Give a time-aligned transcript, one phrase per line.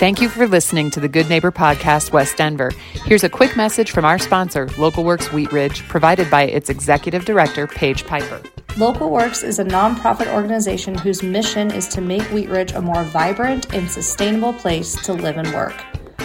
[0.00, 2.70] Thank you for listening to the Good Neighbor Podcast, West Denver.
[3.04, 7.26] Here's a quick message from our sponsor, Local Works Wheat Ridge, provided by its executive
[7.26, 8.40] director, Paige Piper.
[8.78, 13.04] Local Works is a nonprofit organization whose mission is to make Wheat Ridge a more
[13.04, 15.74] vibrant and sustainable place to live and work.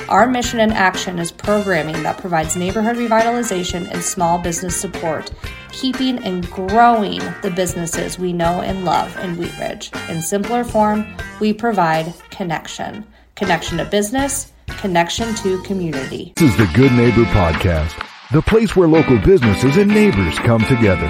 [0.08, 5.34] Our mission and action is programming that provides neighborhood revitalization and small business support,
[5.74, 9.92] keeping and growing the businesses we know and love in Wheat Ridge.
[10.08, 11.06] In simpler form,
[11.42, 13.06] we provide connection
[13.36, 16.34] connection to business, connection to community.
[16.38, 17.94] This is the Good Neighbor Podcast,
[18.32, 21.10] the place where local businesses and neighbors come together.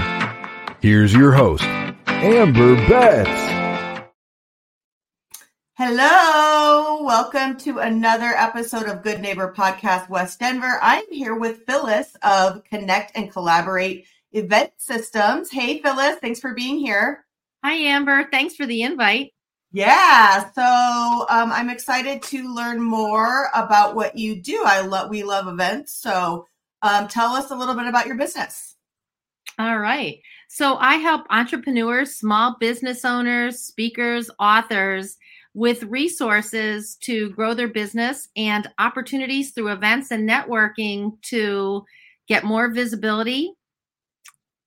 [0.82, 1.64] Here's your host,
[2.08, 4.12] Amber Betts.
[5.78, 10.80] Hello, welcome to another episode of Good Neighbor Podcast West Denver.
[10.82, 15.52] I'm here with Phyllis of Connect and Collaborate Event Systems.
[15.52, 17.24] Hey, Phyllis, thanks for being here.
[17.64, 18.28] Hi, Amber.
[18.32, 19.35] Thanks for the invite.
[19.76, 24.64] Yeah, so um, I'm excited to learn more about what you do.
[24.66, 26.48] I love we love events, so
[26.82, 28.78] um, tell us a little bit about your business.
[29.60, 30.22] All right.
[30.48, 35.18] So I help entrepreneurs, small business owners, speakers, authors
[35.54, 41.84] with resources to grow their business and opportunities through events and networking to
[42.30, 43.52] get more visibility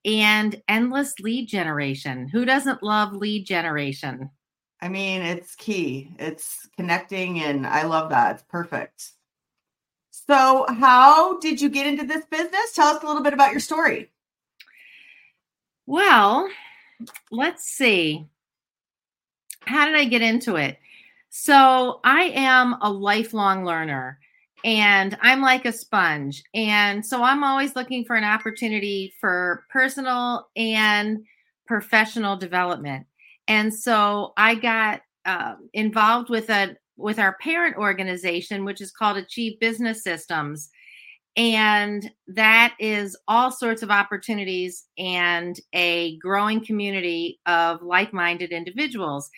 [0.04, 2.28] and endless lead generation.
[2.28, 4.28] Who doesn't love lead generation?
[4.80, 6.12] I mean, it's key.
[6.18, 8.36] It's connecting, and I love that.
[8.36, 9.12] It's perfect.
[10.10, 12.74] So, how did you get into this business?
[12.74, 14.10] Tell us a little bit about your story.
[15.86, 16.48] Well,
[17.30, 18.28] let's see.
[19.60, 20.78] How did I get into it?
[21.30, 24.18] So, I am a lifelong learner
[24.64, 26.44] and I'm like a sponge.
[26.54, 31.24] And so, I'm always looking for an opportunity for personal and
[31.66, 33.06] professional development.
[33.48, 39.16] And so I got uh, involved with a with our parent organization, which is called
[39.16, 40.68] Achieve Business Systems.
[41.36, 49.30] And that is all sorts of opportunities and a growing community of like minded individuals.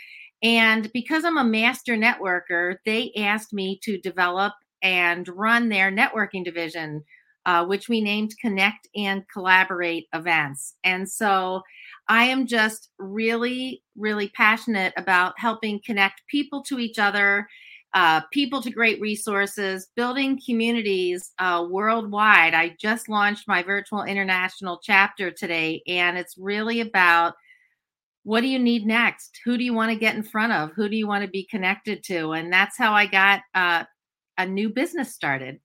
[0.42, 6.42] And because I'm a master networker, they asked me to develop and run their networking
[6.42, 7.04] division,
[7.44, 10.76] uh, which we named Connect and Collaborate Events.
[10.82, 11.60] And so
[12.10, 17.48] I am just really, really passionate about helping connect people to each other,
[17.94, 22.52] uh, people to great resources, building communities uh, worldwide.
[22.52, 27.34] I just launched my virtual international chapter today, and it's really about
[28.24, 29.38] what do you need next?
[29.44, 30.72] Who do you want to get in front of?
[30.72, 32.32] Who do you want to be connected to?
[32.32, 33.84] And that's how I got uh,
[34.36, 35.60] a new business started.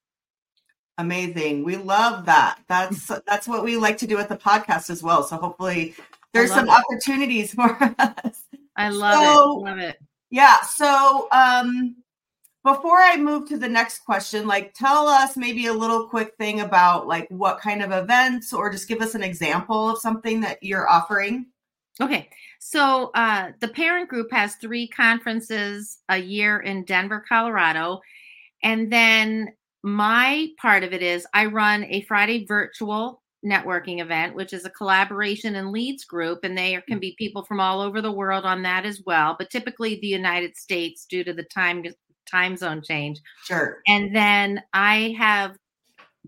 [0.98, 1.66] Amazing.
[1.66, 2.60] We love that.
[2.70, 5.24] That's that's what we like to do at the podcast as well.
[5.24, 5.94] So hopefully
[6.36, 6.72] there's some it.
[6.72, 8.44] opportunities for us.
[8.76, 9.64] I love so, it.
[9.64, 9.98] Love it.
[10.30, 10.62] Yeah.
[10.62, 11.96] So um
[12.64, 16.62] before I move to the next question, like tell us maybe a little quick thing
[16.62, 20.62] about like what kind of events or just give us an example of something that
[20.64, 21.48] you're offering.
[22.02, 22.30] Okay.
[22.60, 28.02] So uh the parent group has three conferences a year in Denver, Colorado.
[28.64, 29.54] And then
[29.84, 34.70] my part of it is I run a Friday virtual networking event, which is a
[34.70, 38.64] collaboration and leads group, and they can be people from all over the world on
[38.64, 41.84] that as well, but typically the United States due to the time
[42.30, 43.22] time zone change.
[43.44, 43.82] Sure.
[43.88, 45.58] And then I have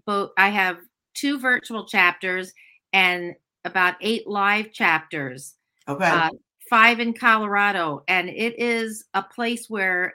[0.05, 0.77] both I have
[1.15, 2.53] two virtual chapters
[2.93, 3.33] and
[3.65, 5.55] about eight live chapters.
[5.87, 6.05] Okay.
[6.05, 6.29] Uh,
[6.69, 10.13] five in Colorado, and it is a place where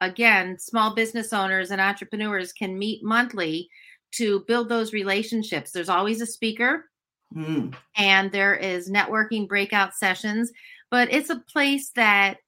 [0.00, 3.68] again, small business owners and entrepreneurs can meet monthly
[4.12, 5.70] to build those relationships.
[5.70, 6.86] There's always a speaker,
[7.34, 7.74] mm.
[7.96, 10.52] and there is networking breakout sessions,
[10.90, 12.38] but it's a place that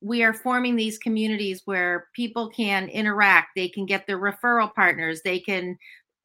[0.00, 3.48] we are forming these communities where people can interact.
[3.54, 5.20] They can get their referral partners.
[5.22, 5.76] They can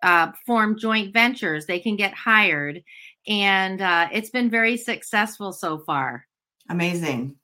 [0.01, 1.65] uh, form joint ventures.
[1.65, 2.83] They can get hired,
[3.27, 6.25] and uh, it's been very successful so far.
[6.69, 7.35] Amazing.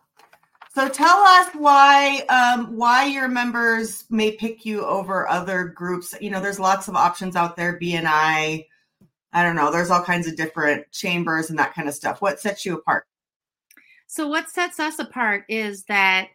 [0.73, 6.15] So tell us why um, why your members may pick you over other groups.
[6.21, 7.77] You know, there's lots of options out there.
[7.77, 8.65] BNI,
[9.33, 9.69] I don't know.
[9.69, 12.21] There's all kinds of different chambers and that kind of stuff.
[12.21, 13.05] What sets you apart?
[14.07, 16.29] So what sets us apart is that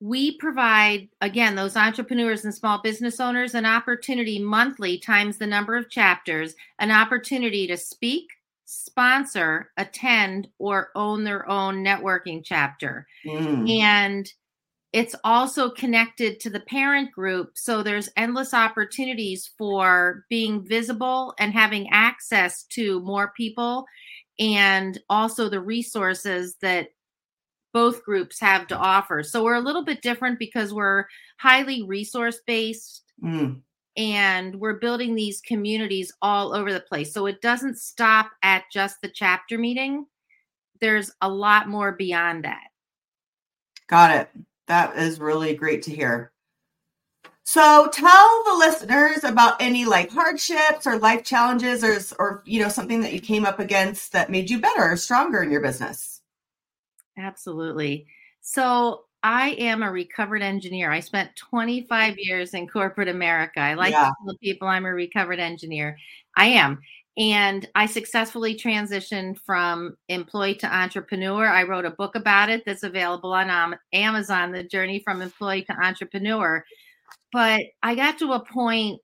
[0.00, 5.76] we provide again those entrepreneurs and small business owners an opportunity monthly times the number
[5.76, 8.30] of chapters, an opportunity to speak,
[8.64, 13.06] sponsor, attend, or own their own networking chapter.
[13.26, 13.80] Mm.
[13.80, 14.32] And
[14.92, 17.52] it's also connected to the parent group.
[17.54, 23.86] So there's endless opportunities for being visible and having access to more people
[24.38, 26.88] and also the resources that
[27.72, 29.22] both groups have to offer.
[29.22, 31.06] So we're a little bit different because we're
[31.38, 33.62] highly resource based Mm.
[33.96, 37.12] And we're building these communities all over the place.
[37.12, 40.06] So it doesn't stop at just the chapter meeting.
[40.80, 42.68] There's a lot more beyond that.
[43.88, 44.30] Got it.
[44.66, 46.32] That is really great to hear.
[47.44, 52.68] So tell the listeners about any like hardships or life challenges or or you know
[52.68, 56.20] something that you came up against that made you better or stronger in your business.
[57.18, 58.06] Absolutely.
[58.40, 60.90] So I am a recovered engineer.
[60.90, 62.16] I spent 25 mm.
[62.18, 63.60] years in corporate America.
[63.60, 64.06] I like Yeah.
[64.06, 65.96] to tell people I'm a recovered engineer.
[66.36, 66.80] I am.
[67.16, 71.46] And I successfully transitioned from employee to entrepreneur.
[71.46, 75.72] I wrote a book about it that's available on Amazon, The Journey from Employee to
[75.74, 76.64] Entrepreneur.
[77.32, 79.00] But I got to a point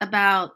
[0.00, 0.52] about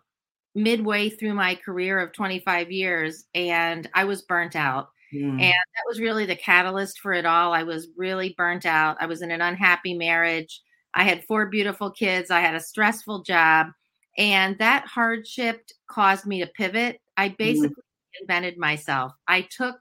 [0.55, 4.91] midway through my career of 25 years and I was burnt out.
[5.15, 5.41] Mm.
[5.41, 7.53] And that was really the catalyst for it all.
[7.53, 8.97] I was really burnt out.
[9.01, 10.61] I was in an unhappy marriage.
[10.95, 12.31] I had four beautiful kids.
[12.31, 13.69] I had a stressful job.
[14.17, 17.01] And that hardship caused me to pivot.
[17.17, 17.83] I basically
[18.21, 19.13] invented myself.
[19.27, 19.77] I took,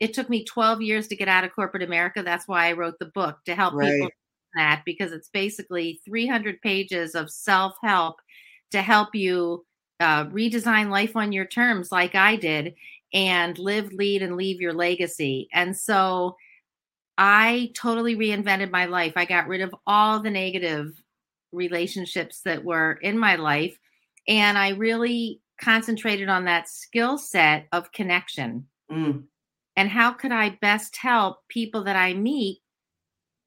[0.00, 2.22] it took me 12 years to get out of corporate America.
[2.22, 4.10] That's why I wrote the book to help people
[4.54, 8.16] that because it's basically 300 pages of self help
[8.72, 9.64] to help you
[10.00, 12.74] uh, redesign life on your terms, like I did,
[13.12, 15.48] and live, lead, and leave your legacy.
[15.52, 16.36] And so
[17.18, 19.14] I totally reinvented my life.
[19.16, 20.92] I got rid of all the negative
[21.52, 23.78] relationships that were in my life.
[24.28, 29.24] And I really concentrated on that skill set of connection Mm.
[29.76, 32.60] and how could I best help people that I meet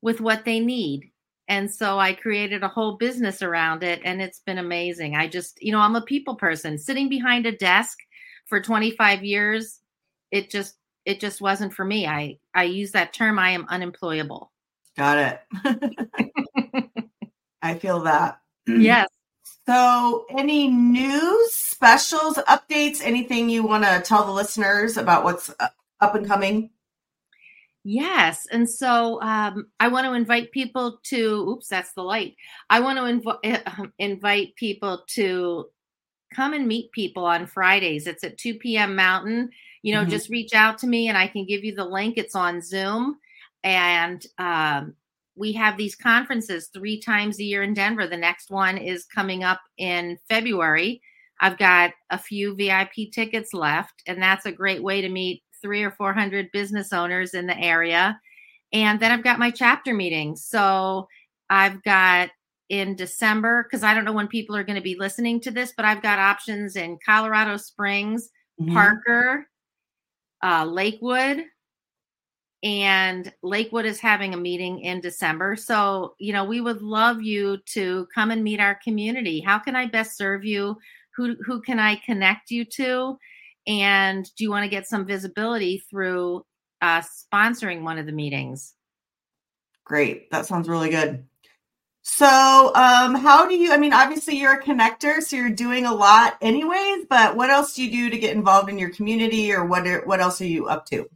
[0.02, 1.12] with what they need.
[1.48, 5.16] And so I created a whole business around it and it's been amazing.
[5.16, 6.78] I just, you know, I'm a people person.
[6.78, 7.98] Sitting behind a desk
[8.50, 9.80] for 25 years,
[10.32, 10.76] it just
[11.06, 12.08] it just wasn't for me.
[12.08, 14.52] I I use that term I am unemployable.
[14.98, 16.90] Got it.
[17.62, 18.40] I feel that.
[18.68, 19.08] yes.
[19.66, 25.68] So, any news, specials, updates, anything you want to tell the listeners about what's uh,
[26.02, 26.72] up and coming?
[27.84, 28.46] Yes.
[28.52, 32.36] And so um, I want to invite people to, oops, that's the light.
[32.70, 35.70] I want to inv- invite people to
[36.32, 38.08] come and meet people on Fridays.
[38.08, 38.96] It's at 2 p.m.
[38.96, 39.50] Mountain.
[39.82, 40.10] You know, Mhm.
[40.10, 42.18] just reach out to me and I can give you the link.
[42.18, 43.18] It's on Zoom.
[43.64, 44.96] And um,
[45.36, 48.08] we have these conferences three times a year in Denver.
[48.08, 51.02] The next one is coming up in February.
[51.40, 55.84] I've got a few VIP tickets left, and that's a great way to meet three
[55.84, 58.20] or 400 business owners in the area.
[58.74, 60.46] And then I've got my chapter meetings.
[60.46, 61.08] So
[61.50, 62.30] I've got
[62.70, 65.74] in December, because I don't know when people are going to be listening to this,
[65.76, 68.30] but I've got options in Colorado Springs,
[68.62, 68.74] Mhm.
[68.74, 69.50] Parker,
[70.44, 71.46] uh, Lakewood,
[72.62, 75.56] and Lakewood is having a meeting in December.
[75.56, 79.40] So, you know, we would love you to come and meet our community.
[79.40, 80.78] How can I best serve you?
[81.16, 83.18] Who who can I connect you to?
[83.66, 86.46] And do you want to get some visibility through
[86.82, 88.74] uh, sponsoring one of the meetings?
[89.86, 90.30] Great.
[90.32, 91.29] That sounds really good.
[92.12, 93.72] So, um, how do you?
[93.72, 97.06] I mean, obviously, you're a connector, so you're doing a lot, anyways.
[97.10, 99.88] But what else do you do to get involved in your community, or what?
[99.88, 101.10] Are, what else are you up to?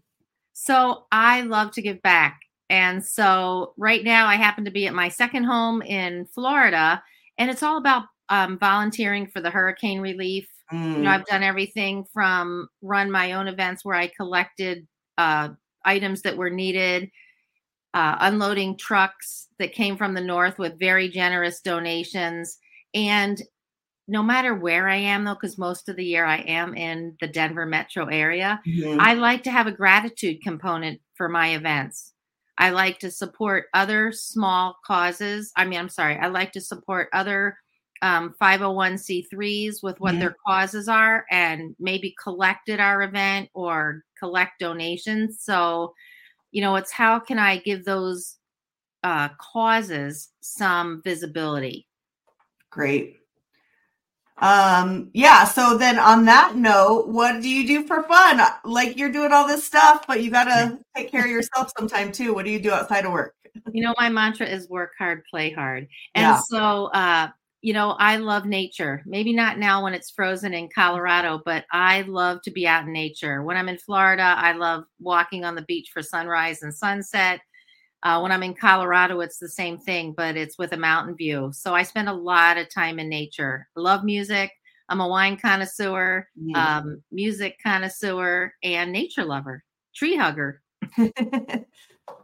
[0.53, 2.41] So I love to give back.
[2.69, 7.03] And so right now I happen to be at my second home in Florida,
[7.37, 10.47] and it's all about um, volunteering for the hurricane relief.
[10.95, 15.49] You Mm, know, I've done everything from run my own events where I collected uh,
[15.83, 17.09] items that were needed,
[17.93, 22.57] uh, unloading trucks that came from the north with very generous donations.
[22.93, 23.41] And
[24.07, 27.27] no matter where I am, though, because most of the year I am in the
[27.27, 28.99] Denver metro area, mhm.
[28.99, 32.13] I like to have a gratitude component for my events.
[32.57, 35.51] I like to support other small causes.
[35.55, 37.57] I mean, I'm sorry, I like to support other
[38.01, 40.19] um, 501c3s with what Mhm.
[40.19, 45.41] their causes are and maybe collect at our event or collect donations.
[45.41, 45.93] So,
[46.53, 48.37] you know, it's how can I give those
[49.03, 51.87] uh, causes some visibility?
[52.69, 53.17] Great.
[54.37, 55.43] Um, yeah.
[55.43, 58.41] So then, on that note, what do you do for fun?
[58.63, 62.33] Like you're doing all this stuff, but you gotta take care of yourself sometime too.
[62.33, 63.35] What do you do outside of work?
[63.71, 66.39] you know my mantra is work hard play hard and Yeah.
[66.49, 67.27] so uh
[67.63, 69.01] you know i love nature.
[69.05, 72.91] Maybe not now when it's frozen in colorado but i love to be out in
[72.93, 73.41] nature.
[73.41, 77.39] When i'm in florida i love walking on the beach for sunrise and sunset.
[78.03, 81.49] Uh, when i'm in colorado it's the same thing but it's with a mountain view.
[81.53, 83.67] So i spend a lot of time in nature.
[83.77, 84.51] Love music.
[84.89, 86.55] I'm a wine connoisseur Mm.
[86.55, 89.63] um, music connoisseur and nature lover
[89.95, 90.61] tree hugger.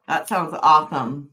[0.07, 1.29] That sounds awesome.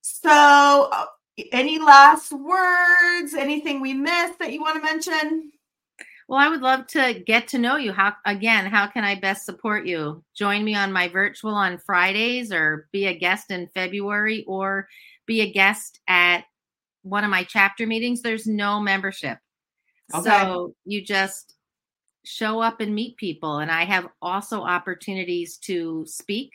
[0.00, 1.06] so, uh,
[1.52, 3.34] any last words?
[3.34, 5.52] Anything we missed that you want to mention?
[6.28, 7.92] Well, I would love to get to know you.
[7.92, 10.24] How again, how can I best support you?
[10.34, 14.88] Join me on my virtual on Fridays or be a guest in February or
[15.26, 16.44] be a guest at
[17.02, 18.22] one of my chapter meetings.
[18.22, 19.38] There's no membership.
[20.12, 20.28] Okay.
[20.28, 21.54] So you just
[22.24, 26.50] show up and meet people and I have also opportunities to speak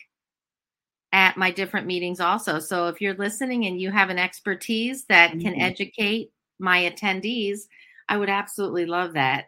[1.12, 2.60] at my different meetings also.
[2.60, 5.42] So if you're listening and you have an expertise that mm-hmm.
[5.42, 7.62] can educate my attendees,
[8.08, 9.46] I would absolutely love that.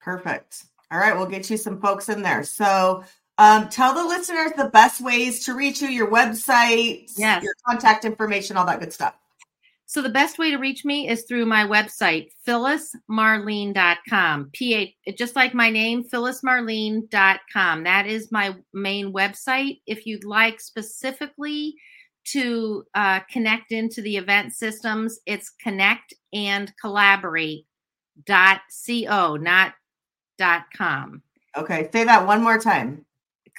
[0.00, 0.64] Perfect.
[0.90, 2.44] All right, we'll get you some folks in there.
[2.44, 3.04] So
[3.38, 7.42] um, tell the listeners the best ways to reach you, your website, yes.
[7.42, 9.14] your contact information, all that good stuff.
[9.92, 14.48] So the best way to reach me is through my website, phyllismarlene.com.
[14.54, 17.84] P just like my name, phyllismarlene.com.
[17.84, 19.82] That is my main website.
[19.86, 21.74] If you'd like specifically
[22.28, 27.66] to uh, connect into the event systems, it's connect and collaborate
[28.24, 29.74] dot co, not
[30.38, 31.20] dot com.
[31.54, 33.04] Okay, say that one more time.